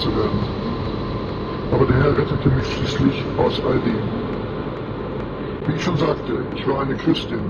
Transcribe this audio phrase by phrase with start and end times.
[0.00, 0.40] zu werden.
[1.72, 3.98] Aber der Herr rettete mich schließlich aus all dem.
[5.66, 7.40] Wie ich schon sagte, ich war eine Christin,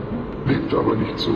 [0.47, 1.31] lebte aber nicht so.